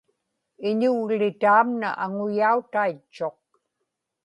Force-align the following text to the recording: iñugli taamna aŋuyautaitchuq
iñugli 0.69 1.29
taamna 1.41 1.89
aŋuyautaitchuq 2.03 3.37